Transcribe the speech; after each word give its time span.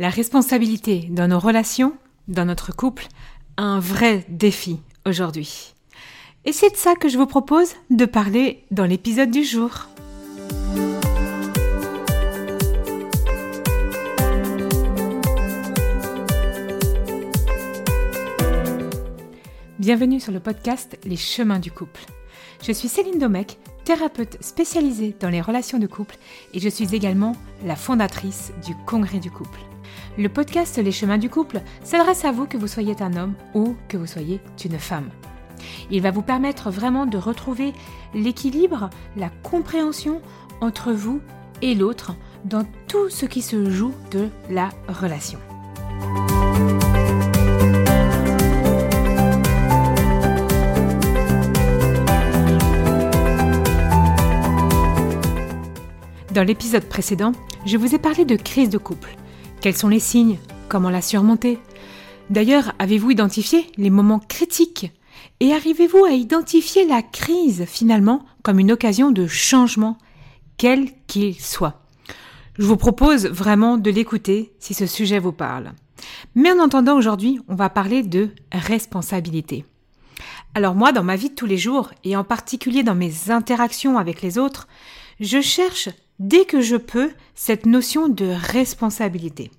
La 0.00 0.08
responsabilité 0.08 1.08
dans 1.10 1.28
nos 1.28 1.38
relations, 1.38 1.92
dans 2.26 2.46
notre 2.46 2.74
couple, 2.74 3.06
un 3.58 3.80
vrai 3.80 4.24
défi 4.30 4.80
aujourd'hui. 5.04 5.74
Et 6.46 6.54
c'est 6.54 6.70
de 6.70 6.76
ça 6.76 6.94
que 6.94 7.10
je 7.10 7.18
vous 7.18 7.26
propose 7.26 7.74
de 7.90 8.06
parler 8.06 8.64
dans 8.70 8.86
l'épisode 8.86 9.30
du 9.30 9.44
jour. 9.44 9.88
Bienvenue 19.78 20.18
sur 20.18 20.32
le 20.32 20.40
podcast 20.40 20.98
Les 21.04 21.16
chemins 21.18 21.58
du 21.58 21.70
couple. 21.70 22.00
Je 22.62 22.72
suis 22.72 22.88
Céline 22.88 23.18
Domecq, 23.18 23.58
thérapeute 23.84 24.42
spécialisée 24.42 25.14
dans 25.20 25.28
les 25.28 25.42
relations 25.42 25.78
de 25.78 25.86
couple 25.86 26.16
et 26.54 26.58
je 26.58 26.70
suis 26.70 26.94
également 26.94 27.36
la 27.66 27.76
fondatrice 27.76 28.52
du 28.64 28.74
Congrès 28.86 29.18
du 29.18 29.30
couple. 29.30 29.60
Le 30.18 30.28
podcast 30.28 30.78
Les 30.78 30.92
chemins 30.92 31.18
du 31.18 31.30
couple 31.30 31.60
s'adresse 31.82 32.24
à 32.24 32.32
vous 32.32 32.46
que 32.46 32.56
vous 32.56 32.66
soyez 32.66 32.94
un 33.00 33.16
homme 33.16 33.34
ou 33.54 33.76
que 33.88 33.96
vous 33.96 34.06
soyez 34.06 34.40
une 34.64 34.78
femme. 34.78 35.10
Il 35.90 36.02
va 36.02 36.10
vous 36.10 36.22
permettre 36.22 36.70
vraiment 36.70 37.06
de 37.06 37.18
retrouver 37.18 37.72
l'équilibre, 38.14 38.90
la 39.16 39.30
compréhension 39.42 40.20
entre 40.60 40.92
vous 40.92 41.20
et 41.62 41.74
l'autre 41.74 42.14
dans 42.44 42.64
tout 42.88 43.08
ce 43.10 43.26
qui 43.26 43.42
se 43.42 43.70
joue 43.70 43.94
de 44.10 44.28
la 44.48 44.70
relation. 44.88 45.38
Dans 56.32 56.44
l'épisode 56.44 56.84
précédent, 56.84 57.32
je 57.66 57.76
vous 57.76 57.94
ai 57.94 57.98
parlé 57.98 58.24
de 58.24 58.36
crise 58.36 58.70
de 58.70 58.78
couple. 58.78 59.16
Quels 59.60 59.76
sont 59.76 59.88
les 59.88 60.00
signes? 60.00 60.38
Comment 60.70 60.88
la 60.88 61.02
surmonter? 61.02 61.58
D'ailleurs, 62.30 62.72
avez-vous 62.78 63.10
identifié 63.10 63.66
les 63.76 63.90
moments 63.90 64.20
critiques? 64.20 64.90
Et 65.40 65.52
arrivez-vous 65.52 66.06
à 66.06 66.12
identifier 66.12 66.86
la 66.86 67.02
crise 67.02 67.66
finalement 67.66 68.24
comme 68.42 68.58
une 68.58 68.72
occasion 68.72 69.10
de 69.10 69.26
changement, 69.26 69.98
quel 70.56 70.88
qu'il 71.06 71.38
soit? 71.38 71.82
Je 72.58 72.64
vous 72.64 72.78
propose 72.78 73.26
vraiment 73.26 73.76
de 73.76 73.90
l'écouter 73.90 74.54
si 74.60 74.72
ce 74.72 74.86
sujet 74.86 75.18
vous 75.18 75.32
parle. 75.32 75.72
Mais 76.34 76.50
en 76.52 76.58
entendant 76.58 76.96
aujourd'hui, 76.96 77.38
on 77.48 77.54
va 77.54 77.68
parler 77.68 78.02
de 78.02 78.30
responsabilité. 78.52 79.66
Alors 80.54 80.74
moi, 80.74 80.92
dans 80.92 81.04
ma 81.04 81.16
vie 81.16 81.30
de 81.30 81.34
tous 81.34 81.46
les 81.46 81.58
jours, 81.58 81.90
et 82.02 82.16
en 82.16 82.24
particulier 82.24 82.82
dans 82.82 82.94
mes 82.94 83.30
interactions 83.30 83.98
avec 83.98 84.22
les 84.22 84.38
autres, 84.38 84.68
je 85.20 85.42
cherche 85.42 85.90
dès 86.20 86.44
que 86.44 86.60
je 86.60 86.76
peux 86.76 87.10
cette 87.34 87.66
notion 87.66 88.08
de 88.08 88.26
responsabilité. 88.26 89.50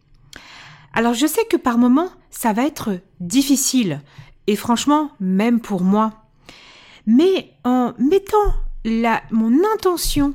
Alors 0.94 1.14
je 1.14 1.28
sais 1.28 1.44
que 1.46 1.58
par 1.58 1.78
moments, 1.78 2.10
ça 2.30 2.54
va 2.54 2.66
être 2.66 3.00
difficile, 3.20 4.02
et 4.48 4.56
franchement, 4.56 5.12
même 5.20 5.60
pour 5.60 5.82
moi. 5.82 6.14
Mais 7.08 7.54
en 7.64 7.94
mettant 7.98 8.54
la, 8.86 9.22
mon 9.32 9.52
intention, 9.74 10.34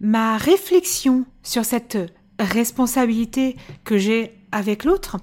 ma 0.00 0.36
réflexion 0.36 1.24
sur 1.42 1.64
cette 1.64 1.98
responsabilité 2.38 3.56
que 3.84 3.96
j'ai 3.96 4.34
avec 4.52 4.84
l'autre, 4.84 5.18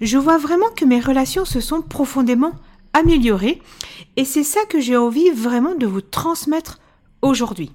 je 0.00 0.18
vois 0.18 0.38
vraiment 0.38 0.70
que 0.76 0.84
mes 0.84 1.00
relations 1.00 1.44
se 1.44 1.60
sont 1.60 1.82
profondément 1.82 2.52
améliorées, 2.94 3.60
et 4.16 4.24
c'est 4.24 4.44
ça 4.44 4.60
que 4.68 4.80
j'ai 4.80 4.96
envie 4.96 5.30
vraiment 5.30 5.74
de 5.74 5.86
vous 5.86 6.00
transmettre 6.00 6.80
aujourd'hui. 7.22 7.70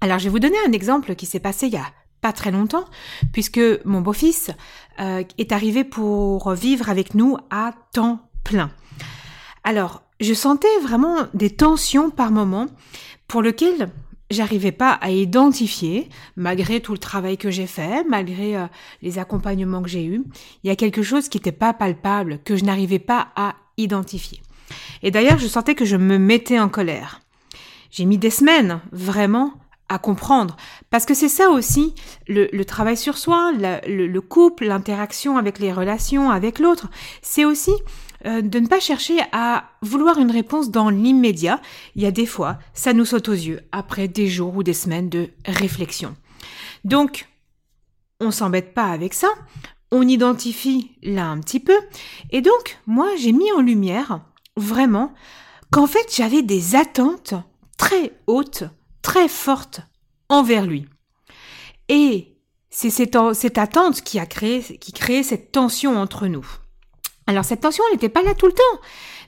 Alors, 0.00 0.18
je 0.18 0.24
vais 0.24 0.30
vous 0.30 0.38
donner 0.38 0.56
un 0.66 0.72
exemple 0.72 1.14
qui 1.14 1.26
s'est 1.26 1.40
passé 1.40 1.66
il 1.66 1.72
y 1.72 1.76
a 1.76 1.92
pas 2.20 2.32
très 2.32 2.50
longtemps, 2.50 2.84
puisque 3.32 3.60
mon 3.84 4.00
beau-fils 4.00 4.50
euh, 5.00 5.22
est 5.38 5.52
arrivé 5.52 5.84
pour 5.84 6.52
vivre 6.52 6.88
avec 6.88 7.14
nous 7.14 7.36
à 7.50 7.74
temps 7.92 8.28
plein. 8.44 8.70
Alors, 9.64 10.02
je 10.20 10.34
sentais 10.34 10.66
vraiment 10.82 11.26
des 11.34 11.50
tensions 11.50 12.10
par 12.10 12.30
moment 12.30 12.66
pour 13.28 13.42
lesquelles 13.42 13.90
j'arrivais 14.30 14.72
pas 14.72 14.92
à 14.92 15.10
identifier, 15.10 16.08
malgré 16.36 16.80
tout 16.80 16.92
le 16.92 16.98
travail 16.98 17.38
que 17.38 17.50
j'ai 17.50 17.66
fait, 17.66 18.04
malgré 18.04 18.56
euh, 18.56 18.66
les 19.02 19.18
accompagnements 19.18 19.82
que 19.82 19.88
j'ai 19.88 20.04
eus. 20.04 20.24
Il 20.64 20.68
y 20.68 20.70
a 20.70 20.76
quelque 20.76 21.02
chose 21.02 21.28
qui 21.28 21.38
n'était 21.38 21.52
pas 21.52 21.72
palpable, 21.72 22.40
que 22.44 22.56
je 22.56 22.64
n'arrivais 22.64 22.98
pas 22.98 23.28
à 23.36 23.54
identifier. 23.76 24.42
Et 25.02 25.10
d'ailleurs, 25.10 25.38
je 25.38 25.46
sentais 25.46 25.74
que 25.74 25.84
je 25.84 25.96
me 25.96 26.18
mettais 26.18 26.58
en 26.58 26.68
colère. 26.68 27.20
J'ai 27.90 28.04
mis 28.04 28.18
des 28.18 28.30
semaines, 28.30 28.80
vraiment, 28.92 29.54
à 29.88 29.98
comprendre. 29.98 30.56
Parce 30.90 31.06
que 31.06 31.14
c'est 31.14 31.28
ça 31.28 31.50
aussi, 31.50 31.94
le, 32.26 32.62
travail 32.64 32.96
sur 32.96 33.18
soi, 33.18 33.52
le, 33.56 34.18
couple, 34.20 34.66
l'interaction 34.66 35.36
avec 35.36 35.58
les 35.58 35.72
relations 35.72 36.30
avec 36.30 36.58
l'autre. 36.58 36.88
C'est 37.22 37.44
aussi 37.44 37.72
euh, 38.26 38.42
de 38.42 38.58
ne 38.58 38.66
pas 38.66 38.80
chercher 38.80 39.18
à 39.32 39.64
vouloir 39.82 40.18
une 40.18 40.30
réponse 40.30 40.70
dans 40.70 40.90
l'immédiat. 40.90 41.60
Il 41.94 42.02
y 42.02 42.06
a 42.06 42.10
des 42.10 42.26
fois, 42.26 42.58
ça 42.74 42.92
nous 42.92 43.04
saute 43.04 43.28
aux 43.28 43.32
yeux 43.32 43.60
après 43.72 44.08
des 44.08 44.26
jours 44.26 44.56
ou 44.56 44.62
des 44.62 44.74
semaines 44.74 45.08
de 45.08 45.30
réflexion. 45.46 46.16
Donc, 46.84 47.28
on 48.20 48.30
s'embête 48.30 48.74
pas 48.74 48.86
avec 48.86 49.14
ça. 49.14 49.28
On 49.90 50.06
identifie 50.06 50.90
là 51.02 51.26
un 51.26 51.38
petit 51.40 51.60
peu. 51.60 51.76
Et 52.30 52.42
donc, 52.42 52.78
moi, 52.86 53.08
j'ai 53.16 53.32
mis 53.32 53.50
en 53.52 53.60
lumière 53.60 54.20
vraiment 54.56 55.14
qu'en 55.70 55.86
fait, 55.86 56.14
j'avais 56.14 56.42
des 56.42 56.74
attentes 56.74 57.34
très 57.78 58.12
hautes 58.26 58.64
très 59.08 59.28
forte 59.28 59.80
envers 60.28 60.66
lui. 60.66 60.86
Et 61.88 62.36
c'est 62.68 62.90
cette, 62.90 63.16
attente 63.56 64.02
qui 64.02 64.18
a 64.18 64.26
créé, 64.26 64.60
qui 64.60 65.24
cette 65.24 65.50
tension 65.50 65.96
entre 65.96 66.26
nous. 66.26 66.46
Alors 67.26 67.46
cette 67.46 67.62
tension, 67.62 67.82
elle 67.88 67.94
n'était 67.94 68.10
pas 68.10 68.22
là 68.22 68.34
tout 68.34 68.46
le 68.46 68.52
temps, 68.52 68.80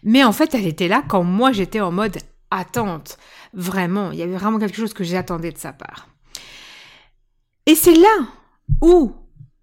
mais 0.03 0.23
en 0.23 0.33
fait, 0.33 0.55
elle 0.55 0.67
était 0.67 0.87
là 0.87 1.03
quand 1.09 1.25
moi 1.25 1.53
j'étais 1.53 1.81
en 1.81 1.93
mode 1.93 2.19
attente. 2.51 3.17
Vraiment, 3.55 4.11
il 4.11 4.19
y 4.19 4.23
avait 4.23 4.37
vraiment 4.37 4.59
quelque 4.59 4.77
chose 4.77 4.93
que 4.93 5.03
j'attendais 5.03 5.51
de 5.51 5.57
sa 5.57 5.73
part. 5.73 6.09
Et 7.65 7.75
c'est 7.75 7.97
là 7.97 8.27
où 8.83 9.15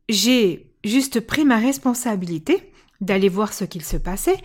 j'ai 0.10 0.74
juste 0.84 1.20
pris 1.20 1.46
ma 1.46 1.58
responsabilité 1.58 2.74
d'aller 3.02 3.30
voir 3.30 3.54
ce 3.54 3.66
qu'il 3.66 3.86
se 3.86 3.98
passait, 3.98 4.38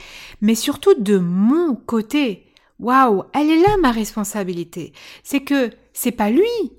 mais 0.42 0.54
surtout 0.54 0.92
de 0.98 1.16
mon 1.16 1.76
côté, 1.76 2.51
Waouh, 2.82 3.22
elle 3.32 3.48
est 3.48 3.60
là 3.60 3.76
ma 3.80 3.92
responsabilité. 3.92 4.92
C'est 5.22 5.42
que 5.42 5.70
c'est 5.92 6.10
pas 6.10 6.30
lui 6.30 6.72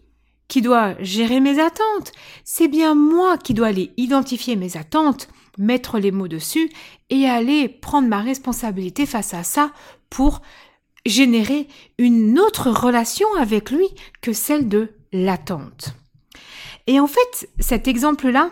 qui 0.50 0.62
doit 0.62 1.02
gérer 1.02 1.40
mes 1.40 1.60
attentes, 1.60 2.12
c'est 2.44 2.68
bien 2.68 2.94
moi 2.94 3.38
qui 3.38 3.54
dois 3.54 3.68
aller 3.68 3.92
identifier 3.96 4.58
mes 4.58 4.76
attentes, 4.76 5.30
mettre 5.58 6.00
les 6.00 6.12
mots 6.12 6.28
dessus 6.28 6.70
et 7.10 7.26
aller 7.26 7.70
prendre 7.70 8.10
ma 8.10 8.20
responsabilité 8.20 9.06
face 9.06 9.34
à 9.34 9.44
ça 9.44 9.72
pour 10.10 10.42
générer 11.06 11.70
une 11.98 12.38
autre 12.38 12.70
relation 12.70 13.28
avec 13.40 13.72
lui 13.72 13.88
que 14.22 14.34
celle 14.34 14.68
de 14.68 14.90
l'attente. 15.14 15.96
Et 16.86 17.00
en 17.00 17.08
fait, 17.08 17.50
cet 17.60 17.88
exemple-là, 17.88 18.52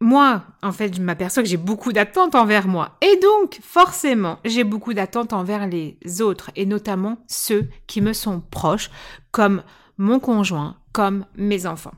moi, 0.00 0.44
en 0.62 0.72
fait, 0.72 0.96
je 0.96 1.02
m'aperçois 1.02 1.42
que 1.42 1.48
j'ai 1.48 1.58
beaucoup 1.58 1.92
d'attentes 1.92 2.34
envers 2.34 2.66
moi. 2.66 2.96
Et 3.02 3.16
donc, 3.20 3.60
forcément, 3.62 4.38
j'ai 4.44 4.64
beaucoup 4.64 4.94
d'attentes 4.94 5.32
envers 5.32 5.66
les 5.66 5.98
autres, 6.20 6.50
et 6.56 6.64
notamment 6.64 7.18
ceux 7.26 7.68
qui 7.86 8.00
me 8.00 8.14
sont 8.14 8.40
proches, 8.40 8.90
comme 9.30 9.62
mon 9.98 10.18
conjoint, 10.18 10.76
comme 10.92 11.26
mes 11.36 11.66
enfants. 11.66 11.94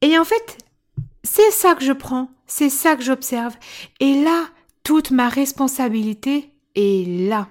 Et 0.00 0.16
en 0.16 0.24
fait, 0.24 0.58
c'est 1.24 1.50
ça 1.50 1.74
que 1.74 1.84
je 1.84 1.92
prends, 1.92 2.30
c'est 2.46 2.70
ça 2.70 2.96
que 2.96 3.02
j'observe. 3.02 3.56
Et 3.98 4.22
là, 4.22 4.44
toute 4.84 5.10
ma 5.10 5.28
responsabilité 5.28 6.52
est 6.76 7.28
là. 7.28 7.48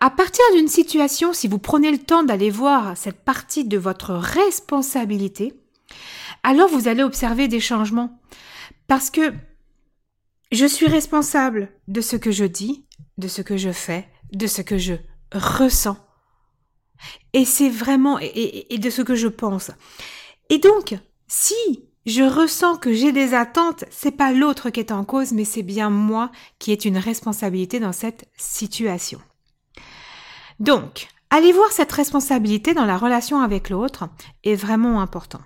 À 0.00 0.08
partir 0.08 0.44
d'une 0.54 0.68
situation, 0.68 1.34
si 1.34 1.48
vous 1.48 1.58
prenez 1.58 1.90
le 1.90 1.98
temps 1.98 2.22
d'aller 2.22 2.50
voir 2.50 2.96
cette 2.96 3.24
partie 3.24 3.64
de 3.64 3.76
votre 3.76 4.14
responsabilité, 4.14 5.52
alors 6.42 6.68
vous 6.68 6.88
allez 6.88 7.02
observer 7.02 7.48
des 7.48 7.60
changements. 7.60 8.18
Parce 8.90 9.10
que 9.10 9.32
je 10.50 10.66
suis 10.66 10.88
responsable 10.88 11.68
de 11.86 12.00
ce 12.00 12.16
que 12.16 12.32
je 12.32 12.44
dis, 12.44 12.86
de 13.18 13.28
ce 13.28 13.40
que 13.40 13.56
je 13.56 13.70
fais, 13.70 14.08
de 14.32 14.48
ce 14.48 14.62
que 14.62 14.78
je 14.78 14.94
ressens. 15.32 15.96
Et 17.32 17.44
c'est 17.44 17.68
vraiment, 17.68 18.18
et, 18.20 18.78
de 18.78 18.90
ce 18.90 19.02
que 19.02 19.14
je 19.14 19.28
pense. 19.28 19.70
Et 20.48 20.58
donc, 20.58 20.98
si 21.28 21.54
je 22.04 22.24
ressens 22.24 22.78
que 22.78 22.92
j'ai 22.92 23.12
des 23.12 23.32
attentes, 23.32 23.84
c'est 23.92 24.10
pas 24.10 24.32
l'autre 24.32 24.70
qui 24.70 24.80
est 24.80 24.90
en 24.90 25.04
cause, 25.04 25.30
mais 25.30 25.44
c'est 25.44 25.62
bien 25.62 25.88
moi 25.88 26.32
qui 26.58 26.72
ai 26.72 26.84
une 26.84 26.98
responsabilité 26.98 27.78
dans 27.78 27.92
cette 27.92 28.28
situation. 28.36 29.20
Donc, 30.58 31.06
aller 31.30 31.52
voir 31.52 31.70
cette 31.70 31.92
responsabilité 31.92 32.74
dans 32.74 32.86
la 32.86 32.98
relation 32.98 33.40
avec 33.40 33.70
l'autre 33.70 34.08
est 34.42 34.56
vraiment 34.56 35.00
important. 35.00 35.42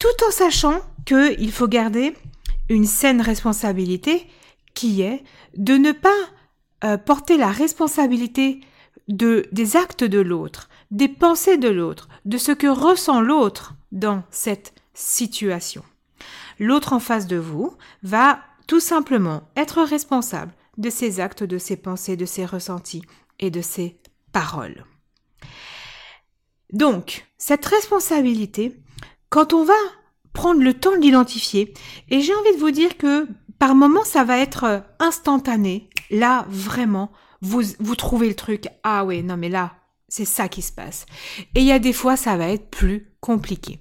Tout 0.00 0.24
en 0.26 0.32
sachant 0.32 0.80
qu'il 1.06 1.52
faut 1.52 1.68
garder 1.68 2.16
une 2.70 2.86
saine 2.86 3.20
responsabilité 3.20 4.26
qui 4.72 5.02
est 5.02 5.22
de 5.56 5.74
ne 5.74 5.92
pas 5.92 6.08
euh, 6.84 6.96
porter 6.96 7.36
la 7.36 7.50
responsabilité 7.50 8.60
de, 9.08 9.46
des 9.52 9.76
actes 9.76 10.04
de 10.04 10.20
l'autre, 10.20 10.70
des 10.90 11.08
pensées 11.08 11.58
de 11.58 11.68
l'autre, 11.68 12.08
de 12.24 12.38
ce 12.38 12.52
que 12.52 12.68
ressent 12.68 13.20
l'autre 13.20 13.74
dans 13.92 14.22
cette 14.30 14.72
situation. 14.94 15.82
l'autre 16.58 16.92
en 16.92 17.00
face 17.00 17.26
de 17.26 17.36
vous 17.36 17.74
va 18.02 18.40
tout 18.66 18.80
simplement 18.80 19.42
être 19.56 19.82
responsable 19.82 20.52
de 20.78 20.90
ses 20.90 21.18
actes, 21.18 21.42
de 21.42 21.58
ses 21.58 21.76
pensées, 21.76 22.16
de 22.16 22.26
ses 22.26 22.44
ressentis 22.44 23.02
et 23.38 23.50
de 23.50 23.62
ses 23.62 23.98
paroles. 24.32 24.84
Donc, 26.72 27.26
cette 27.36 27.64
responsabilité, 27.66 28.76
quand 29.28 29.54
on 29.54 29.64
va 29.64 29.74
prendre 30.32 30.62
le 30.62 30.74
temps 30.74 30.96
de 30.96 31.02
l'identifier, 31.02 31.74
et 32.08 32.20
j'ai 32.20 32.34
envie 32.34 32.54
de 32.54 32.60
vous 32.60 32.70
dire 32.70 32.96
que 32.96 33.26
par 33.58 33.74
moments 33.74 34.04
ça 34.04 34.24
va 34.24 34.38
être 34.38 34.84
instantané, 34.98 35.88
là 36.10 36.46
vraiment, 36.48 37.12
vous, 37.40 37.62
vous 37.78 37.96
trouvez 37.96 38.28
le 38.28 38.34
truc, 38.34 38.66
ah 38.82 39.04
ouais, 39.04 39.22
non 39.22 39.36
mais 39.36 39.48
là, 39.48 39.74
c'est 40.08 40.24
ça 40.24 40.48
qui 40.48 40.62
se 40.62 40.72
passe. 40.72 41.06
Et 41.54 41.60
il 41.60 41.66
y 41.66 41.72
a 41.72 41.78
des 41.78 41.92
fois, 41.92 42.16
ça 42.16 42.36
va 42.36 42.48
être 42.48 42.68
plus 42.68 43.12
compliqué. 43.20 43.80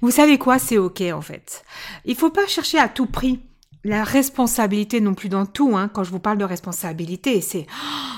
Vous 0.00 0.10
savez 0.10 0.38
quoi, 0.38 0.58
c'est 0.58 0.78
ok 0.78 1.02
en 1.12 1.20
fait. 1.20 1.64
Il 2.04 2.16
faut 2.16 2.30
pas 2.30 2.46
chercher 2.46 2.78
à 2.78 2.88
tout 2.88 3.06
prix 3.06 3.40
la 3.84 4.04
responsabilité 4.04 5.00
non 5.00 5.14
plus 5.14 5.28
dans 5.28 5.46
tout. 5.46 5.76
Hein. 5.76 5.88
Quand 5.88 6.04
je 6.04 6.10
vous 6.10 6.18
parle 6.18 6.38
de 6.38 6.44
responsabilité, 6.44 7.40
c'est 7.40 7.66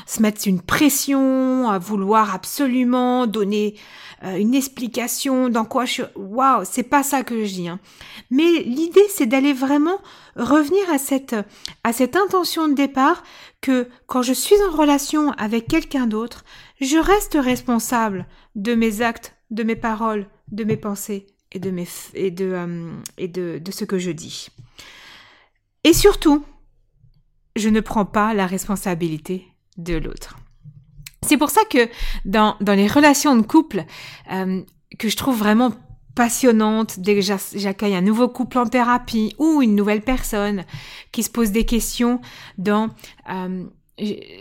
se 0.06 0.20
mettre 0.20 0.47
une 0.47 0.61
pression, 0.61 1.69
à 1.70 1.79
vouloir 1.79 2.35
absolument 2.35 3.26
donner 3.26 3.76
euh, 4.25 4.37
une 4.37 4.55
explication 4.55 5.49
dans 5.49 5.64
quoi 5.64 5.85
je 5.85 5.93
suis. 5.93 6.03
Waouh, 6.17 6.64
c'est 6.64 6.82
pas 6.82 7.03
ça 7.03 7.23
que 7.23 7.44
je 7.44 7.53
dis. 7.53 7.69
Hein. 7.69 7.79
Mais 8.31 8.62
l'idée, 8.64 9.06
c'est 9.09 9.26
d'aller 9.26 9.53
vraiment 9.53 10.00
revenir 10.37 10.82
à 10.91 10.99
cette 10.99 11.37
à 11.85 11.93
cette 11.93 12.17
intention 12.17 12.69
de 12.69 12.75
départ 12.75 13.23
que 13.61 13.88
quand 14.06 14.23
je 14.23 14.32
suis 14.32 14.56
en 14.69 14.76
relation 14.76 15.31
avec 15.32 15.69
quelqu'un 15.69 16.06
d'autre, 16.06 16.44
je 16.81 16.97
reste 16.97 17.37
responsable 17.41 18.26
de 18.56 18.75
mes 18.75 19.03
actes, 19.03 19.37
de 19.50 19.62
mes 19.62 19.76
paroles, 19.76 20.26
de 20.50 20.65
mes 20.65 20.76
pensées 20.76 21.26
et 21.53 21.61
de 21.61 21.70
mes 21.70 21.87
et 22.15 22.32
de 22.32 22.53
euh, 22.53 22.91
et 23.19 23.29
de, 23.29 23.58
de 23.58 23.73
ce 23.73 23.85
que 23.85 23.99
je 23.99 24.11
dis. 24.11 24.49
Et 25.84 25.93
surtout, 25.93 26.44
je 27.56 27.69
ne 27.69 27.81
prends 27.81 28.05
pas 28.05 28.34
la 28.34 28.46
responsabilité 28.46 29.46
de 29.76 29.94
l'autre. 29.94 30.37
C'est 31.23 31.37
pour 31.37 31.50
ça 31.50 31.62
que 31.64 31.88
dans, 32.25 32.56
dans 32.61 32.75
les 32.75 32.88
relations 32.88 33.37
de 33.37 33.43
couple, 33.43 33.84
euh, 34.32 34.62
que 34.99 35.08
je 35.08 35.17
trouve 35.17 35.38
vraiment 35.38 35.73
passionnante 36.14 37.00
dès 37.00 37.14
que 37.14 37.23
j'accueille 37.23 37.94
un 37.94 38.02
nouveau 38.02 38.29
couple 38.29 38.58
en 38.58 38.67
thérapie 38.67 39.34
ou 39.38 39.62
une 39.62 39.75
nouvelle 39.75 40.02
personne 40.02 40.64
qui 41.11 41.23
se 41.23 41.31
pose 41.31 41.52
des 41.52 41.64
questions 41.64 42.20
dans 42.58 42.90
euh, 43.31 43.64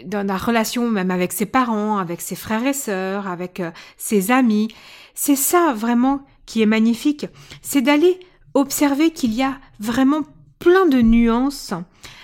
dans 0.05 0.25
la 0.25 0.37
relation 0.37 0.89
même 0.89 1.11
avec 1.11 1.33
ses 1.33 1.45
parents, 1.45 1.97
avec 1.97 2.21
ses 2.21 2.35
frères 2.35 2.65
et 2.65 2.73
sœurs, 2.73 3.27
avec 3.27 3.59
euh, 3.59 3.71
ses 3.97 4.31
amis. 4.31 4.69
C'est 5.13 5.35
ça 5.35 5.73
vraiment 5.73 6.25
qui 6.45 6.61
est 6.61 6.65
magnifique, 6.65 7.27
c'est 7.61 7.81
d'aller 7.81 8.19
observer 8.53 9.11
qu'il 9.11 9.33
y 9.33 9.43
a 9.43 9.59
vraiment 9.79 10.23
plein 10.61 10.85
de 10.85 11.01
nuances, 11.01 11.73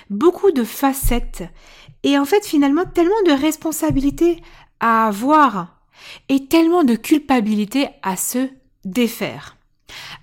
beaucoup 0.09 0.51
de 0.51 0.63
facettes, 0.63 1.43
et 2.03 2.17
en 2.17 2.25
fait 2.25 2.45
finalement 2.45 2.85
tellement 2.85 3.21
de 3.25 3.31
responsabilités 3.31 4.41
à 4.79 5.07
avoir 5.07 5.81
et 6.29 6.47
tellement 6.47 6.83
de 6.83 6.95
culpabilité 6.95 7.89
à 8.03 8.15
se 8.15 8.47
défaire. 8.85 9.57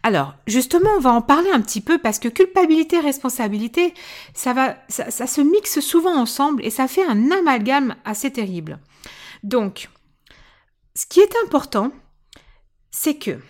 Alors, 0.02 0.34
justement, 0.46 0.90
on 0.96 1.00
va 1.00 1.12
en 1.12 1.22
parler 1.22 1.50
un 1.50 1.60
petit 1.60 1.80
peu 1.80 1.98
parce 1.98 2.18
que 2.18 2.28
culpabilité, 2.28 3.00
responsabilité, 3.00 3.94
ça 4.34 4.52
va, 4.52 4.76
ça, 4.88 5.10
ça, 5.10 5.26
se 5.26 5.40
mixe 5.40 5.80
souvent 5.80 6.14
ensemble 6.14 6.64
et 6.64 6.70
ça 6.70 6.86
fait 6.86 7.04
un 7.04 7.30
amalgame 7.30 7.96
assez 8.04 8.30
terrible. 8.30 8.78
Donc, 9.42 9.88
ce 10.94 11.06
qui 11.06 11.20
est 11.20 11.34
important, 11.44 11.90
c'est 12.90 13.14
que 13.14 13.40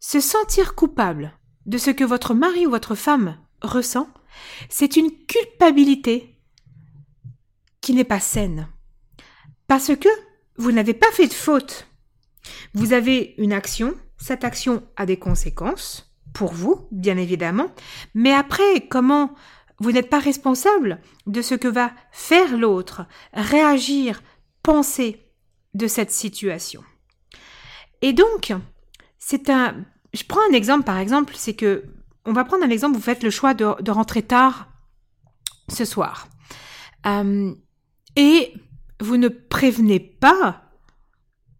se 0.00 0.20
sentir 0.20 0.74
coupable 0.74 1.35
de 1.66 1.78
ce 1.78 1.90
que 1.90 2.04
votre 2.04 2.34
mari 2.34 2.66
ou 2.66 2.70
votre 2.70 2.94
femme 2.94 3.38
ressent, 3.60 4.08
c'est 4.68 4.96
une 4.96 5.10
culpabilité 5.26 6.38
qui 7.80 7.94
n'est 7.94 8.04
pas 8.04 8.20
saine. 8.20 8.68
Parce 9.66 9.94
que 9.96 10.08
vous 10.56 10.72
n'avez 10.72 10.94
pas 10.94 11.10
fait 11.12 11.26
de 11.26 11.34
faute. 11.34 11.88
Vous 12.74 12.92
avez 12.92 13.34
une 13.38 13.52
action, 13.52 13.94
cette 14.16 14.44
action 14.44 14.82
a 14.96 15.06
des 15.06 15.18
conséquences, 15.18 16.06
pour 16.32 16.52
vous, 16.52 16.86
bien 16.90 17.16
évidemment, 17.16 17.72
mais 18.14 18.32
après, 18.32 18.86
comment 18.88 19.34
vous 19.78 19.92
n'êtes 19.92 20.10
pas 20.10 20.18
responsable 20.18 21.00
de 21.26 21.42
ce 21.42 21.54
que 21.54 21.68
va 21.68 21.92
faire 22.12 22.56
l'autre, 22.56 23.06
réagir, 23.32 24.22
penser 24.62 25.32
de 25.74 25.86
cette 25.86 26.10
situation? 26.10 26.84
Et 28.02 28.12
donc, 28.12 28.52
c'est 29.18 29.48
un 29.48 29.84
je 30.16 30.24
prends 30.24 30.40
un 30.50 30.54
exemple, 30.54 30.84
par 30.84 30.98
exemple, 30.98 31.34
c'est 31.36 31.54
que, 31.54 31.84
on 32.24 32.32
va 32.32 32.44
prendre 32.44 32.64
un 32.64 32.70
exemple, 32.70 32.96
vous 32.96 33.02
faites 33.02 33.22
le 33.22 33.30
choix 33.30 33.54
de, 33.54 33.90
rentrer 33.90 34.22
tard 34.22 34.68
ce 35.68 35.84
soir. 35.84 36.28
Euh, 37.06 37.52
et 38.16 38.52
vous 39.00 39.16
ne 39.16 39.28
prévenez 39.28 40.00
pas, 40.00 40.62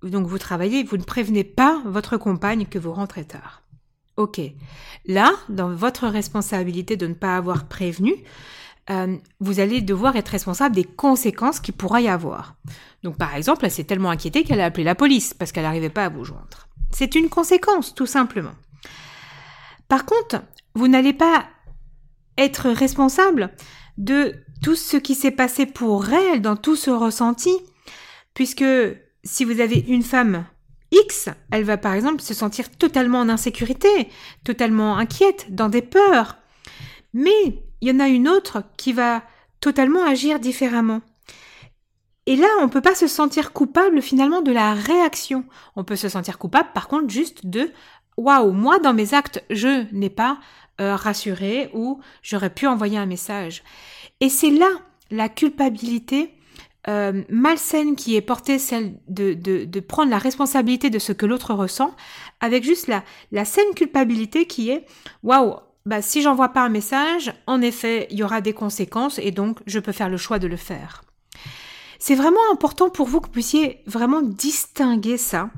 donc 0.02 0.26
vous 0.26 0.38
travaillez, 0.38 0.82
vous 0.82 0.96
ne 0.96 1.02
prévenez 1.02 1.44
pas 1.44 1.82
votre 1.84 2.16
compagne 2.16 2.66
que 2.66 2.78
vous 2.78 2.92
rentrez 2.92 3.24
tard. 3.24 3.62
Ok. 4.16 4.40
Là, 5.04 5.32
dans 5.48 5.74
votre 5.74 6.06
responsabilité 6.08 6.96
de 6.96 7.06
ne 7.06 7.14
pas 7.14 7.36
avoir 7.36 7.68
prévenu, 7.68 8.14
euh, 8.88 9.16
vous 9.40 9.60
allez 9.60 9.82
devoir 9.82 10.16
être 10.16 10.28
responsable 10.28 10.74
des 10.74 10.84
conséquences 10.84 11.60
qu'il 11.60 11.74
pourra 11.74 12.00
y 12.00 12.08
avoir. 12.08 12.54
Donc 13.02 13.18
par 13.18 13.34
exemple, 13.34 13.64
elle 13.64 13.70
s'est 13.70 13.84
tellement 13.84 14.10
inquiétée 14.10 14.44
qu'elle 14.44 14.60
a 14.60 14.64
appelé 14.64 14.84
la 14.84 14.94
police 14.94 15.34
parce 15.34 15.52
qu'elle 15.52 15.64
n'arrivait 15.64 15.90
pas 15.90 16.06
à 16.06 16.08
vous 16.08 16.24
joindre. 16.24 16.65
C'est 16.90 17.14
une 17.14 17.28
conséquence, 17.28 17.94
tout 17.94 18.06
simplement. 18.06 18.54
Par 19.88 20.04
contre, 20.04 20.42
vous 20.74 20.88
n'allez 20.88 21.12
pas 21.12 21.46
être 22.38 22.70
responsable 22.70 23.50
de 23.98 24.34
tout 24.62 24.74
ce 24.74 24.96
qui 24.96 25.14
s'est 25.14 25.30
passé 25.30 25.66
pour 25.66 26.08
elle 26.10 26.42
dans 26.42 26.56
tout 26.56 26.76
ce 26.76 26.90
ressenti, 26.90 27.54
puisque 28.34 28.64
si 29.24 29.44
vous 29.44 29.60
avez 29.60 29.84
une 29.88 30.02
femme 30.02 30.44
X, 30.92 31.28
elle 31.50 31.64
va 31.64 31.76
par 31.76 31.94
exemple 31.94 32.22
se 32.22 32.34
sentir 32.34 32.70
totalement 32.70 33.20
en 33.20 33.28
insécurité, 33.28 34.08
totalement 34.44 34.96
inquiète, 34.96 35.46
dans 35.54 35.68
des 35.68 35.82
peurs. 35.82 36.36
Mais 37.12 37.64
il 37.80 37.88
y 37.88 37.90
en 37.90 38.00
a 38.00 38.08
une 38.08 38.28
autre 38.28 38.62
qui 38.76 38.92
va 38.92 39.22
totalement 39.60 40.04
agir 40.04 40.38
différemment. 40.38 41.00
Et 42.26 42.34
là, 42.34 42.48
on 42.60 42.68
peut 42.68 42.80
pas 42.80 42.96
se 42.96 43.06
sentir 43.06 43.52
coupable 43.52 44.02
finalement 44.02 44.40
de 44.40 44.52
la 44.52 44.74
réaction. 44.74 45.44
On 45.76 45.84
peut 45.84 45.96
se 45.96 46.08
sentir 46.08 46.38
coupable 46.38 46.70
par 46.74 46.88
contre 46.88 47.08
juste 47.10 47.46
de 47.46 47.70
waouh, 48.16 48.52
moi 48.52 48.78
dans 48.78 48.94
mes 48.94 49.14
actes, 49.14 49.44
je 49.50 49.86
n'ai 49.94 50.10
pas 50.10 50.38
euh, 50.80 50.96
rassuré 50.96 51.70
ou 51.72 52.00
j'aurais 52.22 52.50
pu 52.50 52.66
envoyer 52.66 52.98
un 52.98 53.06
message. 53.06 53.62
Et 54.20 54.28
c'est 54.28 54.50
là 54.50 54.68
la 55.10 55.28
culpabilité 55.28 56.34
euh, 56.88 57.22
malsaine 57.28 57.96
qui 57.96 58.16
est 58.16 58.20
portée, 58.20 58.58
celle 58.58 58.94
de, 59.08 59.34
de, 59.34 59.64
de, 59.64 59.80
prendre 59.80 60.10
la 60.10 60.18
responsabilité 60.18 60.90
de 60.90 60.98
ce 60.98 61.12
que 61.12 61.26
l'autre 61.26 61.54
ressent, 61.54 61.94
avec 62.40 62.62
juste 62.62 62.88
la, 62.88 63.04
la 63.32 63.44
saine 63.44 63.74
culpabilité 63.74 64.46
qui 64.46 64.70
est 64.70 64.84
waouh, 65.22 65.56
bah, 65.84 66.02
si 66.02 66.22
j'envoie 66.22 66.50
pas 66.50 66.62
un 66.62 66.68
message, 66.68 67.32
en 67.46 67.60
effet, 67.60 68.06
il 68.10 68.18
y 68.18 68.22
aura 68.22 68.40
des 68.40 68.52
conséquences 68.52 69.18
et 69.18 69.30
donc 69.30 69.60
je 69.66 69.78
peux 69.78 69.92
faire 69.92 70.08
le 70.08 70.16
choix 70.16 70.38
de 70.38 70.46
le 70.46 70.56
faire. 70.56 71.05
C'est 71.98 72.14
vraiment 72.14 72.40
important 72.52 72.90
pour 72.90 73.06
vous 73.06 73.20
que 73.20 73.26
vous 73.26 73.32
puissiez 73.32 73.82
vraiment 73.86 74.22
distinguer 74.22 75.16
ça. 75.16 75.50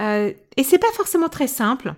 Euh, 0.00 0.32
et 0.56 0.64
c'est 0.64 0.78
pas 0.78 0.92
forcément 0.92 1.28
très 1.28 1.46
simple, 1.46 1.94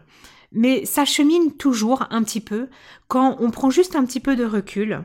mais 0.53 0.85
ça 0.85 1.05
chemine 1.05 1.57
toujours 1.57 2.05
un 2.11 2.23
petit 2.23 2.41
peu 2.41 2.69
quand 3.09 3.37
on 3.41 3.51
prend 3.51 3.71
juste 3.71 3.97
un 3.97 4.05
petit 4.05 4.21
peu 4.21 4.37
de 4.37 4.45
recul 4.45 5.05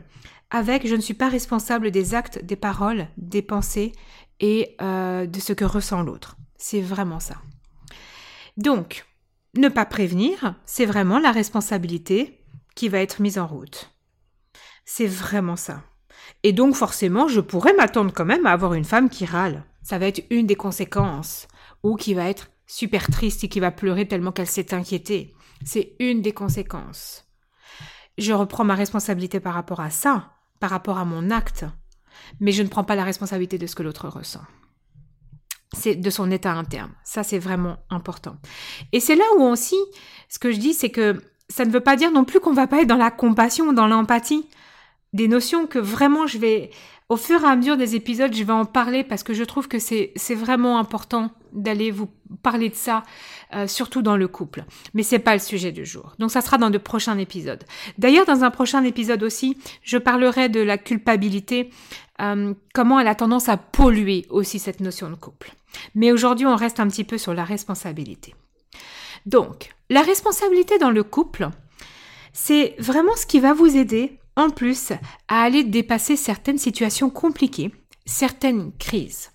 avec 0.53 0.87
je 0.87 0.95
ne 0.95 1.01
suis 1.01 1.15
pas 1.15 1.29
responsable 1.29 1.89
des 1.89 2.13
actes, 2.13 2.45
des 2.45 2.55
paroles, 2.55 3.07
des 3.17 3.41
pensées 3.41 3.91
et 4.39 4.75
euh, 4.81 5.25
de 5.25 5.39
ce 5.39 5.51
que 5.51 5.65
ressent 5.65 6.03
l'autre. 6.03 6.37
C'est 6.57 6.81
vraiment 6.81 7.19
ça. 7.19 7.37
Donc, 8.55 9.05
ne 9.55 9.67
pas 9.67 9.85
prévenir, 9.85 10.55
c'est 10.65 10.85
vraiment 10.85 11.19
la 11.19 11.31
responsabilité 11.31 12.39
qui 12.75 12.87
va 12.87 12.99
être 12.99 13.19
mise 13.19 13.39
en 13.39 13.47
route. 13.47 13.91
C'est 14.85 15.07
vraiment 15.07 15.55
ça. 15.55 15.81
Et 16.43 16.53
donc 16.53 16.75
forcément, 16.75 17.27
je 17.27 17.39
pourrais 17.39 17.73
m'attendre 17.73 18.13
quand 18.13 18.25
même 18.25 18.45
à 18.45 18.51
avoir 18.51 18.73
une 18.73 18.85
femme 18.85 19.09
qui 19.09 19.25
râle. 19.25 19.63
Ça 19.81 19.97
va 19.97 20.07
être 20.07 20.23
une 20.29 20.47
des 20.47 20.55
conséquences. 20.55 21.47
Ou 21.83 21.95
qui 21.95 22.13
va 22.13 22.29
être 22.29 22.49
super 22.65 23.07
triste 23.07 23.43
et 23.43 23.49
qui 23.49 23.59
va 23.59 23.71
pleurer 23.71 24.07
tellement 24.07 24.31
qu'elle 24.31 24.47
s'est 24.47 24.73
inquiétée. 24.73 25.33
C'est 25.65 25.95
une 25.99 26.21
des 26.21 26.33
conséquences. 26.33 27.25
Je 28.17 28.33
reprends 28.33 28.63
ma 28.63 28.75
responsabilité 28.75 29.39
par 29.39 29.53
rapport 29.53 29.79
à 29.79 29.89
ça, 29.89 30.31
par 30.59 30.69
rapport 30.69 30.97
à 30.97 31.05
mon 31.05 31.29
acte, 31.31 31.65
mais 32.39 32.51
je 32.51 32.63
ne 32.63 32.67
prends 32.67 32.83
pas 32.83 32.95
la 32.95 33.03
responsabilité 33.03 33.57
de 33.57 33.67
ce 33.67 33.75
que 33.75 33.83
l'autre 33.83 34.07
ressent. 34.07 34.43
C'est 35.73 35.95
de 35.95 36.09
son 36.09 36.29
état 36.29 36.53
interne. 36.53 36.91
Ça, 37.03 37.23
c'est 37.23 37.39
vraiment 37.39 37.77
important. 37.89 38.37
Et 38.91 38.99
c'est 38.99 39.15
là 39.15 39.23
où 39.37 39.43
aussi, 39.43 39.77
ce 40.29 40.37
que 40.37 40.51
je 40.51 40.59
dis, 40.59 40.73
c'est 40.73 40.91
que 40.91 41.21
ça 41.49 41.65
ne 41.65 41.71
veut 41.71 41.81
pas 41.81 41.95
dire 41.95 42.11
non 42.11 42.23
plus 42.23 42.39
qu'on 42.39 42.53
va 42.53 42.67
pas 42.67 42.81
être 42.81 42.87
dans 42.87 42.97
la 42.97 43.11
compassion 43.11 43.73
dans 43.73 43.87
l'empathie 43.87 44.47
des 45.13 45.27
notions 45.27 45.67
que 45.67 45.79
vraiment 45.79 46.27
je 46.27 46.37
vais 46.37 46.71
au 47.09 47.17
fur 47.17 47.43
et 47.43 47.47
à 47.47 47.55
mesure 47.55 47.77
des 47.77 47.95
épisodes, 47.95 48.33
je 48.33 48.43
vais 48.43 48.53
en 48.53 48.65
parler 48.65 49.03
parce 49.03 49.23
que 49.23 49.33
je 49.33 49.43
trouve 49.43 49.67
que 49.67 49.77
c'est 49.77 50.35
vraiment 50.35 50.79
important 50.79 51.31
d'aller 51.51 51.91
vous 51.91 52.09
parler 52.41 52.69
de 52.69 52.75
ça, 52.75 53.03
euh, 53.53 53.67
surtout 53.67 54.01
dans 54.01 54.17
le 54.17 54.27
couple. 54.27 54.63
Mais 54.93 55.03
c'est 55.03 55.19
pas 55.19 55.33
le 55.33 55.39
sujet 55.39 55.71
du 55.71 55.85
jour. 55.85 56.15
Donc 56.17 56.31
ça 56.31 56.41
sera 56.41 56.57
dans 56.57 56.71
de 56.71 56.77
prochains 56.79 57.17
épisodes. 57.19 57.63
D'ailleurs, 57.99 58.25
dans 58.25 58.43
un 58.43 58.49
prochain 58.49 58.83
épisode 58.83 59.21
aussi, 59.21 59.57
je 59.83 59.97
parlerai 59.97 60.49
de 60.49 60.61
la 60.61 60.79
culpabilité, 60.79 61.69
euh, 62.21 62.53
comment 62.73 62.99
elle 62.99 63.07
a 63.07 63.15
tendance 63.15 63.49
à 63.49 63.57
polluer 63.57 64.25
aussi 64.29 64.57
cette 64.57 64.79
notion 64.79 65.09
de 65.09 65.15
couple. 65.15 65.53
Mais 65.93 66.11
aujourd'hui, 66.11 66.47
on 66.47 66.55
reste 66.55 66.79
un 66.79 66.87
petit 66.87 67.03
peu 67.03 67.19
sur 67.19 67.33
la 67.33 67.43
responsabilité. 67.43 68.33
Donc, 69.27 69.69
la 69.89 70.01
responsabilité 70.01 70.79
dans 70.79 70.91
le 70.91 71.03
couple, 71.03 71.49
c'est 72.31 72.75
vraiment 72.79 73.15
ce 73.15 73.27
qui 73.27 73.39
va 73.39 73.53
vous 73.53 73.77
aider 73.77 74.17
en 74.35 74.49
plus 74.49 74.91
à 75.27 75.41
aller 75.41 75.63
dépasser 75.63 76.15
certaines 76.15 76.57
situations 76.57 77.09
compliquées, 77.09 77.73
certaines 78.05 78.71
crises. 78.77 79.31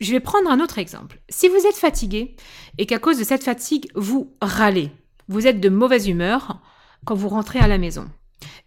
Je 0.00 0.12
vais 0.12 0.20
prendre 0.20 0.50
un 0.50 0.60
autre 0.60 0.78
exemple. 0.78 1.20
Si 1.28 1.48
vous 1.48 1.66
êtes 1.66 1.76
fatigué 1.76 2.36
et 2.78 2.86
qu'à 2.86 2.98
cause 2.98 3.18
de 3.18 3.24
cette 3.24 3.44
fatigue, 3.44 3.90
vous 3.94 4.34
râlez, 4.42 4.90
vous 5.28 5.46
êtes 5.46 5.60
de 5.60 5.68
mauvaise 5.68 6.08
humeur 6.08 6.60
quand 7.04 7.14
vous 7.14 7.28
rentrez 7.28 7.58
à 7.58 7.68
la 7.68 7.78
maison 7.78 8.08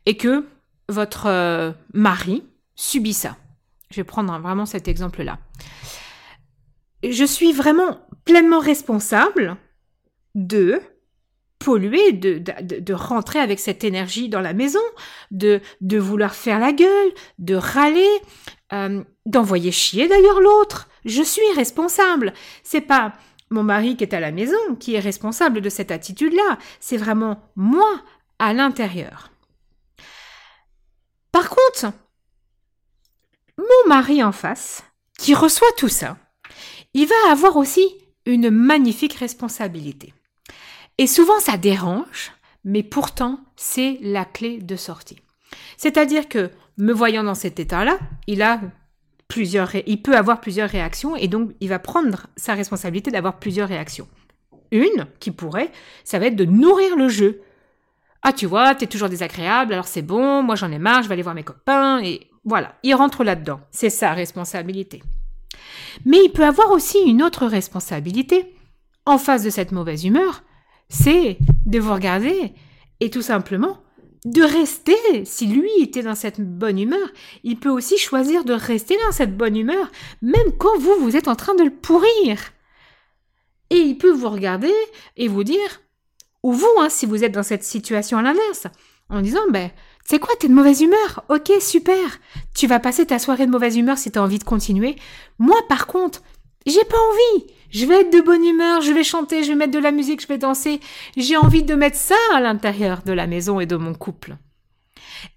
et 0.05 0.17
que 0.17 0.47
votre 0.89 1.27
euh, 1.27 1.71
mari 1.93 2.43
subit 2.75 3.13
ça. 3.13 3.37
Je 3.91 3.97
vais 3.97 4.03
prendre 4.03 4.37
vraiment 4.39 4.65
cet 4.65 4.87
exemple-là. 4.87 5.39
Je 7.03 7.23
suis 7.23 7.53
vraiment 7.53 7.99
pleinement 8.25 8.59
responsable 8.59 9.57
de 10.35 10.81
de, 11.65 12.39
de, 12.79 12.93
rentrer 12.93 13.39
avec 13.39 13.59
cette 13.59 13.83
énergie 13.83 14.29
dans 14.29 14.41
la 14.41 14.53
maison, 14.53 14.79
de, 15.31 15.59
de 15.81 15.97
vouloir 15.97 16.33
faire 16.33 16.59
la 16.59 16.71
gueule, 16.71 17.11
de 17.39 17.55
râler, 17.55 18.21
euh, 18.73 19.03
d'envoyer 19.25 19.71
chier 19.71 20.07
d'ailleurs 20.07 20.39
l'autre. 20.39 20.87
Je 21.05 21.21
suis 21.21 21.51
responsable. 21.55 22.33
C'est 22.63 22.81
pas 22.81 23.13
mon 23.49 23.63
mari 23.63 23.95
qui 23.97 24.03
est 24.03 24.13
à 24.13 24.19
la 24.19 24.31
maison 24.31 24.75
qui 24.79 24.95
est 24.95 24.99
responsable 24.99 25.61
de 25.61 25.69
cette 25.69 25.91
attitude-là. 25.91 26.57
C'est 26.79 26.97
vraiment 26.97 27.51
moi 27.55 28.01
à 28.39 28.53
l'intérieur. 28.53 29.31
Par 31.31 31.49
contre, 31.49 31.93
mon 33.57 33.89
mari 33.89 34.23
en 34.23 34.31
face, 34.31 34.83
qui 35.17 35.33
reçoit 35.33 35.71
tout 35.77 35.89
ça, 35.89 36.17
il 36.93 37.07
va 37.07 37.31
avoir 37.31 37.57
aussi 37.57 37.87
une 38.25 38.49
magnifique 38.49 39.13
responsabilité. 39.13 40.13
Et 40.97 41.07
souvent 41.07 41.39
ça 41.39 41.57
dérange, 41.57 42.31
mais 42.63 42.83
pourtant 42.83 43.39
c'est 43.55 43.99
la 44.01 44.25
clé 44.25 44.59
de 44.59 44.75
sortie. 44.75 45.19
C'est-à-dire 45.77 46.27
que 46.27 46.51
me 46.77 46.93
voyant 46.93 47.23
dans 47.23 47.35
cet 47.35 47.59
état-là, 47.59 47.97
il 48.27 48.41
a 48.41 48.61
plusieurs, 49.27 49.75
il 49.85 50.01
peut 50.01 50.15
avoir 50.15 50.41
plusieurs 50.41 50.69
réactions 50.69 51.15
et 51.15 51.27
donc 51.27 51.51
il 51.59 51.69
va 51.69 51.79
prendre 51.79 52.27
sa 52.35 52.53
responsabilité 52.53 53.11
d'avoir 53.11 53.39
plusieurs 53.39 53.67
réactions. 53.67 54.07
Une 54.71 55.05
qui 55.19 55.31
pourrait, 55.31 55.71
ça 56.03 56.19
va 56.19 56.27
être 56.27 56.35
de 56.35 56.45
nourrir 56.45 56.95
le 56.95 57.09
jeu. 57.09 57.41
Ah 58.21 58.33
tu 58.33 58.45
vois, 58.45 58.75
t'es 58.75 58.87
toujours 58.87 59.09
désagréable, 59.09 59.73
alors 59.73 59.87
c'est 59.87 60.01
bon, 60.01 60.43
moi 60.43 60.55
j'en 60.55 60.71
ai 60.71 60.79
marre, 60.79 61.03
je 61.03 61.07
vais 61.07 61.13
aller 61.13 61.21
voir 61.21 61.35
mes 61.35 61.43
copains 61.43 62.01
et 62.03 62.29
voilà, 62.43 62.75
il 62.83 62.95
rentre 62.95 63.23
là-dedans. 63.23 63.59
C'est 63.71 63.89
sa 63.89 64.13
responsabilité. 64.13 65.03
Mais 66.05 66.19
il 66.23 66.31
peut 66.31 66.45
avoir 66.45 66.71
aussi 66.71 66.99
une 66.99 67.23
autre 67.23 67.45
responsabilité 67.45 68.53
en 69.05 69.17
face 69.17 69.43
de 69.43 69.49
cette 69.49 69.71
mauvaise 69.71 70.05
humeur, 70.05 70.43
c'est 70.89 71.37
de 71.65 71.79
vous 71.79 71.93
regarder 71.93 72.53
et 72.99 73.09
tout 73.09 73.21
simplement 73.21 73.81
de 74.25 74.41
rester. 74.41 75.25
Si 75.25 75.47
lui 75.47 75.69
était 75.79 76.03
dans 76.03 76.15
cette 76.15 76.41
bonne 76.41 76.79
humeur, 76.79 77.07
il 77.43 77.59
peut 77.59 77.69
aussi 77.69 77.97
choisir 77.97 78.43
de 78.43 78.53
rester 78.53 78.97
dans 79.05 79.11
cette 79.11 79.37
bonne 79.37 79.55
humeur, 79.55 79.91
même 80.21 80.51
quand 80.57 80.77
vous, 80.79 80.95
vous 80.99 81.15
êtes 81.15 81.27
en 81.27 81.35
train 81.35 81.55
de 81.55 81.63
le 81.63 81.71
pourrir. 81.71 82.37
Et 83.69 83.77
il 83.77 83.97
peut 83.97 84.11
vous 84.11 84.29
regarder 84.29 84.73
et 85.17 85.27
vous 85.27 85.43
dire, 85.43 85.81
ou 86.43 86.53
vous, 86.53 86.67
hein, 86.79 86.89
si 86.89 87.05
vous 87.05 87.23
êtes 87.23 87.33
dans 87.33 87.43
cette 87.43 87.63
situation 87.63 88.17
à 88.17 88.21
l'inverse, 88.21 88.67
en 89.09 89.21
disant, 89.21 89.41
ben, 89.49 89.71
c'est 90.05 90.19
quoi, 90.19 90.33
t'es 90.39 90.47
de 90.47 90.53
mauvaise 90.53 90.81
humeur 90.81 91.23
Ok, 91.29 91.51
super. 91.59 92.19
Tu 92.55 92.67
vas 92.67 92.79
passer 92.79 93.05
ta 93.05 93.19
soirée 93.19 93.45
de 93.45 93.51
mauvaise 93.51 93.77
humeur 93.77 93.97
si 93.97 94.11
t'as 94.11 94.21
envie 94.21 94.39
de 94.39 94.43
continuer. 94.43 94.95
Moi, 95.37 95.57
par 95.67 95.87
contre, 95.87 96.21
j'ai 96.65 96.83
pas 96.83 96.97
envie. 96.97 97.47
Je 97.69 97.85
vais 97.85 98.01
être 98.01 98.13
de 98.13 98.21
bonne 98.21 98.45
humeur, 98.45 98.81
je 98.81 98.91
vais 98.91 99.03
chanter, 99.03 99.43
je 99.43 99.49
vais 99.49 99.55
mettre 99.55 99.73
de 99.73 99.79
la 99.79 99.91
musique, 99.91 100.21
je 100.21 100.27
vais 100.27 100.37
danser. 100.37 100.79
J'ai 101.15 101.37
envie 101.37 101.63
de 101.63 101.75
mettre 101.75 101.97
ça 101.97 102.15
à 102.33 102.39
l'intérieur 102.39 103.01
de 103.03 103.13
la 103.13 103.27
maison 103.27 103.59
et 103.59 103.65
de 103.65 103.75
mon 103.75 103.93
couple. 103.93 104.37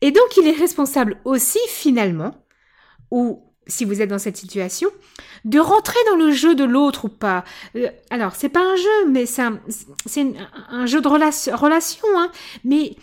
Et 0.00 0.10
donc, 0.12 0.36
il 0.36 0.46
est 0.46 0.58
responsable 0.58 1.18
aussi, 1.24 1.58
finalement, 1.68 2.34
ou 3.10 3.42
si 3.66 3.84
vous 3.84 4.02
êtes 4.02 4.10
dans 4.10 4.18
cette 4.18 4.36
situation, 4.36 4.90
de 5.44 5.58
rentrer 5.58 5.98
dans 6.10 6.16
le 6.16 6.32
jeu 6.32 6.54
de 6.54 6.64
l'autre 6.64 7.06
ou 7.06 7.08
pas. 7.08 7.44
Euh, 7.76 7.88
alors, 8.10 8.34
c'est 8.34 8.48
pas 8.48 8.60
un 8.60 8.76
jeu, 8.76 9.08
mais 9.08 9.26
c'est 9.26 9.42
un, 9.42 10.86
jeu 10.86 11.00
de 11.00 11.08
relation, 11.08 12.06
hein, 12.16 12.30
mais 12.64 12.96